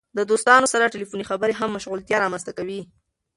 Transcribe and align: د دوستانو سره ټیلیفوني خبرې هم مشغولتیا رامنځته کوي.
د 0.17 0.19
دوستانو 0.29 0.67
سره 0.73 0.91
ټیلیفوني 0.93 1.25
خبرې 1.31 1.53
هم 1.55 1.69
مشغولتیا 1.77 2.17
رامنځته 2.23 2.51
کوي. 2.57 2.81